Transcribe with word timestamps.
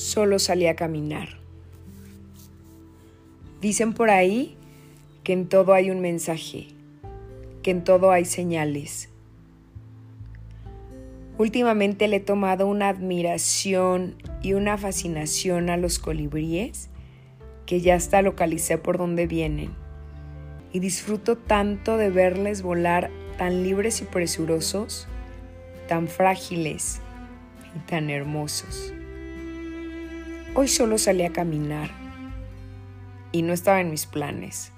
solo 0.00 0.38
salí 0.38 0.66
a 0.66 0.76
caminar. 0.76 1.28
Dicen 3.60 3.92
por 3.92 4.10
ahí 4.10 4.56
que 5.22 5.34
en 5.34 5.48
todo 5.48 5.74
hay 5.74 5.90
un 5.90 6.00
mensaje, 6.00 6.68
que 7.62 7.70
en 7.70 7.84
todo 7.84 8.10
hay 8.10 8.24
señales. 8.24 9.10
Últimamente 11.36 12.08
le 12.08 12.16
he 12.16 12.20
tomado 12.20 12.66
una 12.66 12.88
admiración 12.88 14.16
y 14.42 14.54
una 14.54 14.78
fascinación 14.78 15.68
a 15.70 15.76
los 15.76 15.98
colibríes 15.98 16.88
que 17.66 17.80
ya 17.80 17.94
hasta 17.94 18.22
localicé 18.22 18.78
por 18.78 18.98
dónde 18.98 19.26
vienen. 19.26 19.70
Y 20.72 20.80
disfruto 20.80 21.36
tanto 21.36 21.96
de 21.96 22.10
verles 22.10 22.62
volar 22.62 23.10
tan 23.36 23.62
libres 23.62 24.00
y 24.00 24.04
presurosos, 24.04 25.06
tan 25.88 26.08
frágiles 26.08 27.00
y 27.76 27.78
tan 27.80 28.10
hermosos. 28.10 28.94
Hoy 30.60 30.68
solo 30.68 30.98
salí 30.98 31.22
a 31.22 31.32
caminar 31.32 31.88
y 33.32 33.40
no 33.40 33.54
estaba 33.54 33.80
en 33.80 33.90
mis 33.90 34.04
planes. 34.04 34.72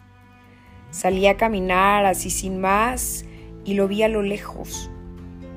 Salí 0.92 1.26
a 1.26 1.36
caminar 1.36 2.06
así 2.06 2.30
sin 2.30 2.60
más 2.60 3.24
y 3.64 3.74
lo 3.74 3.88
vi 3.88 4.04
a 4.04 4.08
lo 4.08 4.22
lejos, 4.22 4.88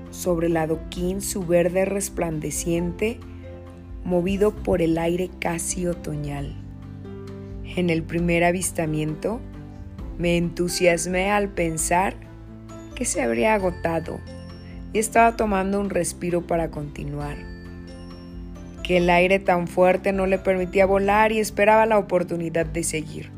sobre 0.09 0.47
el 0.47 0.57
adoquín 0.57 1.21
su 1.21 1.45
verde 1.45 1.85
resplandeciente, 1.85 3.19
movido 4.03 4.55
por 4.55 4.81
el 4.81 4.97
aire 4.97 5.29
casi 5.37 5.85
otoñal. 5.85 6.55
En 7.75 7.91
el 7.91 8.01
primer 8.01 8.45
avistamiento, 8.45 9.39
me 10.17 10.37
entusiasmé 10.37 11.29
al 11.29 11.49
pensar 11.49 12.15
que 12.95 13.05
se 13.05 13.21
habría 13.21 13.53
agotado 13.53 14.19
y 14.91 14.97
estaba 14.97 15.35
tomando 15.35 15.79
un 15.79 15.91
respiro 15.91 16.47
para 16.47 16.71
continuar 16.71 17.54
que 18.85 18.97
el 18.97 19.09
aire 19.09 19.39
tan 19.39 19.67
fuerte 19.67 20.13
no 20.13 20.27
le 20.27 20.37
permitía 20.37 20.85
volar 20.85 21.31
y 21.31 21.39
esperaba 21.39 21.87
la 21.87 21.97
oportunidad 21.97 22.67
de 22.67 22.83
seguir. 22.83 23.31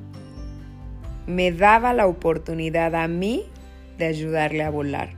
Me 1.25 1.53
daba 1.53 1.93
la 1.93 2.05
oportunidad 2.05 2.93
a 2.95 3.07
mí 3.07 3.45
de 3.97 4.07
ayudarle 4.07 4.63
a 4.63 4.69
volar. 4.69 5.11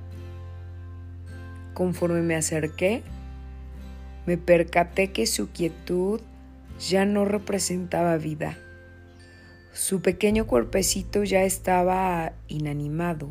Conforme 1.73 2.21
me 2.21 2.35
acerqué, 2.35 3.01
me 4.27 4.37
percaté 4.37 5.11
que 5.11 5.25
su 5.25 5.49
quietud 5.49 6.21
ya 6.79 7.05
no 7.05 7.25
representaba 7.25 8.15
vida. 8.17 8.55
Su 9.73 10.03
pequeño 10.03 10.45
cuerpecito 10.45 11.23
ya 11.23 11.41
estaba 11.41 12.33
inanimado, 12.47 13.29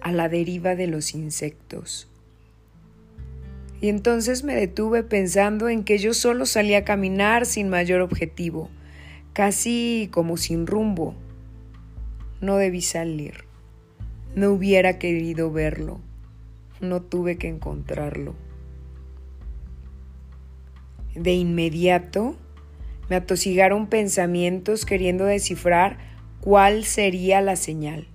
a 0.00 0.10
la 0.10 0.28
deriva 0.28 0.74
de 0.74 0.88
los 0.88 1.14
insectos. 1.14 2.08
Y 3.84 3.90
entonces 3.90 4.44
me 4.44 4.54
detuve 4.54 5.02
pensando 5.02 5.68
en 5.68 5.84
que 5.84 5.98
yo 5.98 6.14
solo 6.14 6.46
salía 6.46 6.78
a 6.78 6.84
caminar 6.84 7.44
sin 7.44 7.68
mayor 7.68 8.00
objetivo, 8.00 8.70
casi 9.34 10.08
como 10.10 10.38
sin 10.38 10.66
rumbo. 10.66 11.14
No 12.40 12.56
debí 12.56 12.80
salir. 12.80 13.44
No 14.34 14.52
hubiera 14.52 14.98
querido 14.98 15.52
verlo. 15.52 16.00
No 16.80 17.02
tuve 17.02 17.36
que 17.36 17.48
encontrarlo. 17.48 18.34
De 21.14 21.34
inmediato 21.34 22.36
me 23.10 23.16
atosigaron 23.16 23.88
pensamientos 23.88 24.86
queriendo 24.86 25.26
descifrar 25.26 25.98
cuál 26.40 26.84
sería 26.84 27.42
la 27.42 27.56
señal. 27.56 28.06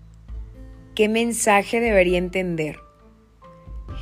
¿Qué 0.95 1.09
mensaje 1.09 1.79
debería 1.79 2.17
entender? 2.17 2.88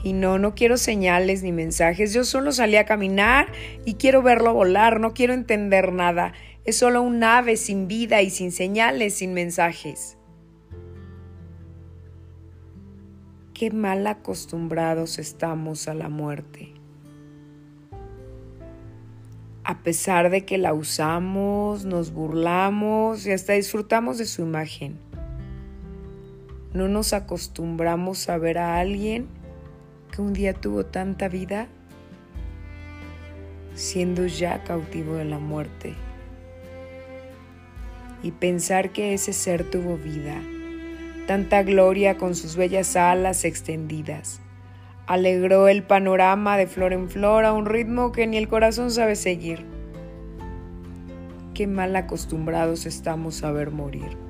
Y 0.03 0.13
no, 0.13 0.39
no 0.39 0.55
quiero 0.55 0.77
señales 0.77 1.43
ni 1.43 1.51
mensajes, 1.51 2.13
yo 2.13 2.23
solo 2.23 2.51
salí 2.51 2.75
a 2.75 2.85
caminar 2.85 3.51
y 3.85 3.95
quiero 3.95 4.21
verlo 4.21 4.53
volar, 4.53 4.99
no 4.99 5.13
quiero 5.13 5.33
entender 5.33 5.91
nada. 5.91 6.33
Es 6.65 6.77
solo 6.77 7.01
un 7.01 7.23
ave 7.23 7.57
sin 7.57 7.87
vida 7.87 8.21
y 8.21 8.29
sin 8.29 8.51
señales, 8.51 9.15
sin 9.15 9.33
mensajes. 9.33 10.17
Qué 13.53 13.71
mal 13.71 14.05
acostumbrados 14.05 15.17
estamos 15.17 15.87
a 15.87 15.95
la 15.95 16.09
muerte. 16.09 16.73
A 19.63 19.79
pesar 19.79 20.29
de 20.29 20.45
que 20.45 20.57
la 20.57 20.73
usamos, 20.73 21.83
nos 21.83 22.13
burlamos 22.13 23.25
y 23.25 23.31
hasta 23.31 23.53
disfrutamos 23.53 24.17
de 24.17 24.25
su 24.25 24.43
imagen. 24.43 24.99
No 26.73 26.87
nos 26.87 27.13
acostumbramos 27.13 28.29
a 28.29 28.37
ver 28.37 28.59
a 28.59 28.79
alguien 28.79 29.27
un 30.19 30.33
día 30.33 30.53
tuvo 30.53 30.85
tanta 30.85 31.27
vida 31.27 31.67
siendo 33.77 34.25
ya 34.25 34.63
cautivo 34.63 35.15
de 35.15 35.25
la 35.25 35.39
muerte. 35.39 35.93
Y 38.23 38.31
pensar 38.31 38.91
que 38.91 39.13
ese 39.13 39.31
ser 39.33 39.69
tuvo 39.69 39.97
vida, 39.97 40.41
tanta 41.27 41.61
gloria 41.61 42.17
con 42.17 42.35
sus 42.35 42.55
bellas 42.55 42.95
alas 42.95 43.45
extendidas, 43.45 44.41
alegró 45.05 45.67
el 45.67 45.83
panorama 45.83 46.57
de 46.57 46.67
flor 46.67 46.93
en 46.93 47.09
flor 47.09 47.45
a 47.45 47.53
un 47.53 47.67
ritmo 47.67 48.11
que 48.11 48.25
ni 48.25 48.37
el 48.37 48.47
corazón 48.47 48.89
sabe 48.89 49.15
seguir. 49.15 49.63
Qué 51.53 51.67
mal 51.67 51.95
acostumbrados 51.95 52.85
estamos 52.85 53.43
a 53.43 53.51
ver 53.51 53.71
morir. 53.71 54.26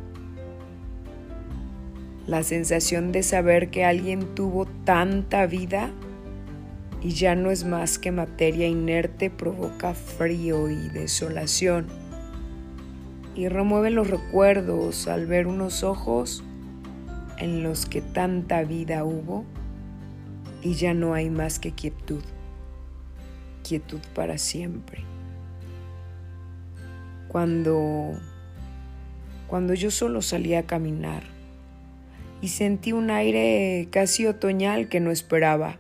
La 2.28 2.44
sensación 2.44 3.14
de 3.14 3.24
saber 3.24 3.70
que 3.70 3.86
alguien 3.86 4.36
tuvo 4.36 4.66
tanta 4.66 5.46
vida 5.46 5.92
y 7.02 7.12
ya 7.12 7.36
no 7.36 7.52
es 7.52 7.64
más 7.64 7.98
que 7.98 8.12
materia 8.12 8.68
inerte 8.68 9.30
provoca 9.30 9.94
frío 9.94 10.70
y 10.70 10.90
desolación. 10.90 11.88
Y 13.34 13.48
remueve 13.48 13.92
los 13.92 14.10
recuerdos 14.10 15.08
al 15.08 15.26
ver 15.26 15.48
unos 15.48 15.84
ojos 15.84 16.44
en 17.38 17.64
los 17.64 17.86
que 17.86 18.02
tanta 18.02 18.64
vida 18.64 19.06
hubo 19.06 19.46
y 20.62 20.74
ya 20.74 20.94
no 20.94 21.14
hay 21.14 21.30
más 21.30 21.60
que 21.60 21.72
quietud, 21.72 22.24
quietud 23.64 24.02
para 24.14 24.38
siempre. 24.38 25.06
Cuando, 27.30 28.20
cuando 29.48 29.74
yo 29.76 29.92
solo 29.92 30.22
salía 30.22 30.60
a 30.60 30.64
caminar, 30.64 31.37
y 32.42 32.50
sentí 32.50 32.92
un 32.92 33.10
aire 33.10 33.88
casi 33.92 34.26
otoñal 34.28 34.90
que 34.90 35.00
no 35.00 35.12
esperaba, 35.12 35.78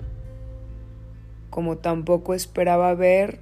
como 1.49 1.77
tampoco 1.77 2.33
esperaba 2.33 2.93
ver 2.95 3.39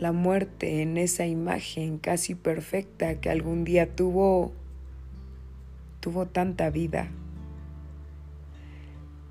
la 0.00 0.12
muerte 0.12 0.82
en 0.82 0.96
esa 0.96 1.26
imagen 1.26 1.98
casi 1.98 2.34
perfecta 2.34 3.20
que 3.20 3.30
algún 3.30 3.64
día 3.64 3.94
tuvo 3.94 4.52
tuvo 6.00 6.26
tanta 6.26 6.68
vida. 6.70 7.08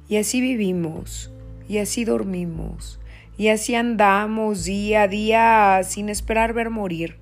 Y 0.08 0.16
así 0.16 0.40
vivimos, 0.40 1.32
y 1.68 1.80
así 1.80 2.06
dormimos, 2.06 3.00
y 3.38 3.50
así 3.50 3.76
andamos 3.76 4.64
día 4.64 5.04
a 5.04 5.08
día 5.10 5.82
sin 5.84 6.08
esperar 6.08 6.54
ver 6.54 6.70
morir, 6.70 7.18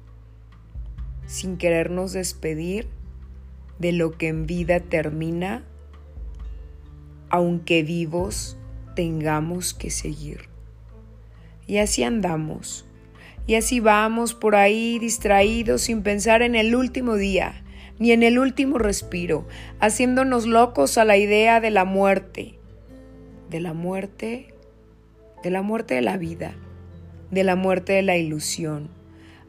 sin 1.25 1.57
querernos 1.57 2.13
despedir 2.13 2.87
de 3.79 3.91
lo 3.91 4.11
que 4.11 4.27
en 4.27 4.45
vida 4.45 4.79
termina 4.79 5.63
aunque 7.29 7.83
vivos, 7.83 8.57
tengamos 8.95 9.73
que 9.73 9.89
seguir. 9.89 10.49
Y 11.67 11.77
así 11.77 12.03
andamos, 12.03 12.85
y 13.47 13.55
así 13.55 13.79
vamos 13.79 14.33
por 14.33 14.55
ahí 14.55 14.99
distraídos 14.99 15.83
sin 15.83 16.03
pensar 16.03 16.41
en 16.41 16.55
el 16.55 16.75
último 16.75 17.15
día, 17.15 17.63
ni 17.99 18.11
en 18.11 18.23
el 18.23 18.39
último 18.39 18.77
respiro, 18.77 19.47
haciéndonos 19.79 20.45
locos 20.45 20.97
a 20.97 21.05
la 21.05 21.17
idea 21.17 21.59
de 21.59 21.69
la 21.69 21.85
muerte, 21.85 22.59
de 23.49 23.59
la 23.59 23.73
muerte, 23.73 24.53
de 25.43 25.49
la 25.49 25.61
muerte 25.61 25.95
de 25.95 26.01
la 26.01 26.17
vida, 26.17 26.55
de 27.31 27.43
la 27.43 27.55
muerte 27.55 27.93
de 27.93 28.01
la 28.01 28.17
ilusión, 28.17 28.89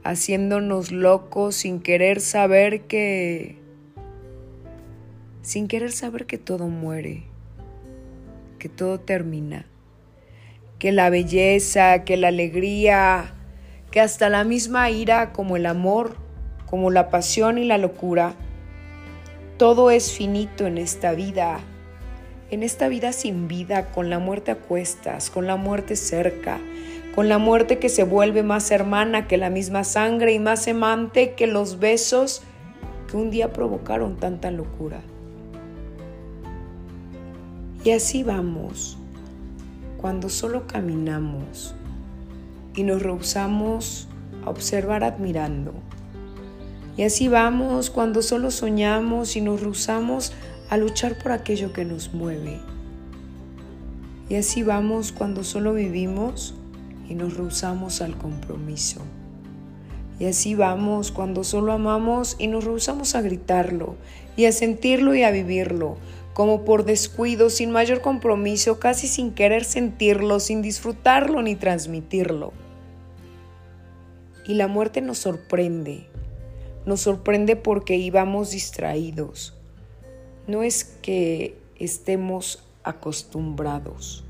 haciéndonos 0.05 0.93
locos 0.93 1.57
sin 1.57 1.81
querer 1.81 2.21
saber 2.21 2.83
que, 2.83 3.57
sin 5.43 5.69
querer 5.69 5.93
saber 5.93 6.27
que 6.27 6.39
todo 6.39 6.69
muere 6.69 7.30
que 8.61 8.69
todo 8.69 9.01
termina, 9.01 9.67
que 10.79 10.93
la 10.93 11.11
belleza, 11.11 12.05
que 12.05 12.17
la 12.17 12.29
alegría, 12.29 13.35
que 13.91 14.01
hasta 14.01 14.29
la 14.29 14.45
misma 14.45 14.89
ira 14.91 15.33
como 15.33 15.57
el 15.57 15.67
amor, 15.67 16.17
como 16.67 16.93
la 16.93 17.11
pasión 17.11 17.59
y 17.59 17.65
la 17.65 17.79
locura, 17.79 18.35
todo 19.57 19.91
es 19.91 20.13
finito 20.13 20.67
en 20.67 20.79
esta 20.79 21.13
vida, 21.13 21.59
en 22.53 22.63
esta 22.63 22.87
vida 22.87 23.13
sin 23.13 23.49
vida, 23.49 23.91
con 23.91 24.09
la 24.11 24.21
muerte 24.21 24.53
a 24.53 24.57
cuestas, 24.57 25.31
con 25.31 25.49
la 25.49 25.57
muerte 25.57 25.97
cerca, 25.97 26.61
con 27.17 27.29
la 27.29 27.39
muerte 27.39 27.79
que 27.79 27.89
se 27.89 28.05
vuelve 28.05 28.45
más 28.45 28.71
hermana 28.71 29.27
que 29.27 29.37
la 29.37 29.51
misma 29.51 29.83
sangre 29.83 30.33
y 30.33 30.39
más 30.39 30.69
amante 30.69 31.33
que 31.33 31.49
los 31.49 31.81
besos 31.81 32.43
que 33.11 33.17
un 33.17 33.31
día 33.31 33.53
provocaron 33.53 34.17
tanta 34.17 34.51
locura. 34.51 35.03
Y 37.83 37.93
así 37.93 38.23
vamos, 38.23 38.99
cuando 39.97 40.29
solo 40.29 40.67
caminamos 40.67 41.75
y 42.75 42.83
nos 42.83 43.03
rehusamos 43.03 44.07
a 44.45 44.51
observar 44.51 45.03
admirando. 45.03 45.73
Y 46.99 47.05
así 47.05 47.29
vamos 47.29 47.89
cuando 47.89 48.21
solo 48.21 48.51
soñamos 48.51 49.35
y 49.37 49.41
nos 49.41 49.63
rehusamos 49.63 50.33
a 50.69 50.77
luchar 50.77 51.17
por 51.23 51.33
aquello 51.33 51.73
que 51.73 51.87
nos 51.87 52.13
mueve. 52.13 52.61
Y 54.29 54.37
así 54.37 54.63
vamos 54.63 55.11
cuando 55.11 55.43
solo 55.43 55.73
vivimos 55.73 56.55
y 57.09 57.15
nos 57.15 57.39
rehusamos 57.39 58.03
al 58.03 58.17
compromiso. 58.17 59.01
Y 60.19 60.27
así 60.27 60.55
vamos 60.55 61.13
cuando 61.13 61.45
solo 61.45 61.73
amamos 61.73 62.37
y 62.39 62.47
nos 62.47 62.65
rehusamos 62.65 63.15
a 63.15 63.23
gritarlo 63.23 63.97
y 64.37 64.45
a 64.45 64.53
sentirlo 64.53 65.15
y 65.15 65.23
a 65.23 65.31
vivirlo, 65.31 65.97
como 66.35 66.65
por 66.65 66.85
descuido, 66.85 67.51
sin 67.51 67.71
mayor 67.71 68.01
compromiso, 68.01 68.79
casi 68.79 69.09
sin 69.09 69.33
querer 69.33 69.65
sentirlo, 69.65 70.41
sin 70.41 70.63
disfrutarlo 70.63 71.43
ni 71.43 71.57
transmitirlo. 71.57 72.53
Y 74.47 74.55
la 74.55 74.69
muerte 74.69 75.01
nos 75.01 75.19
sorprende, 75.19 76.07
nos 76.87 77.01
sorprende 77.01 77.57
porque 77.57 77.97
íbamos 77.97 78.51
distraídos. 78.53 79.55
No 80.47 80.63
es 80.63 80.85
que 80.85 81.59
estemos 81.77 82.65
acostumbrados. 82.83 84.25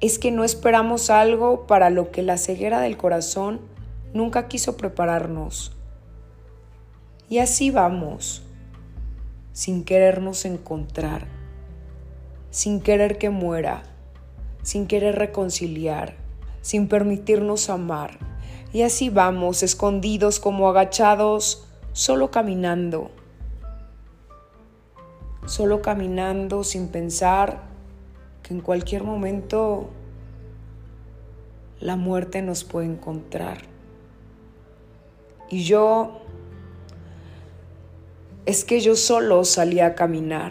Es 0.00 0.18
que 0.18 0.30
no 0.30 0.44
esperamos 0.44 1.10
algo 1.10 1.66
para 1.66 1.90
lo 1.90 2.10
que 2.10 2.22
la 2.22 2.38
ceguera 2.38 2.80
del 2.80 2.96
corazón 2.96 3.60
nunca 4.14 4.48
quiso 4.48 4.76
prepararnos. 4.76 5.72
Y 7.28 7.38
así 7.38 7.70
vamos, 7.70 8.42
sin 9.60 9.84
querernos 9.84 10.46
encontrar, 10.46 11.26
sin 12.50 12.80
querer 12.80 13.18
que 13.18 13.28
muera, 13.28 13.82
sin 14.62 14.86
querer 14.86 15.16
reconciliar, 15.16 16.14
sin 16.62 16.88
permitirnos 16.88 17.68
amar. 17.68 18.18
Y 18.72 18.80
así 18.80 19.10
vamos, 19.10 19.62
escondidos 19.62 20.40
como 20.40 20.66
agachados, 20.70 21.66
solo 21.92 22.30
caminando 22.30 23.10
solo 25.50 25.82
caminando 25.82 26.64
sin 26.64 26.88
pensar 26.88 27.60
que 28.42 28.54
en 28.54 28.60
cualquier 28.60 29.02
momento 29.02 29.90
la 31.80 31.96
muerte 31.96 32.40
nos 32.40 32.62
puede 32.62 32.86
encontrar. 32.86 33.58
Y 35.48 35.64
yo, 35.64 36.20
es 38.50 38.64
que 38.64 38.80
yo 38.80 38.96
solo 38.96 39.44
salí 39.44 39.78
a 39.78 39.94
caminar. 39.94 40.50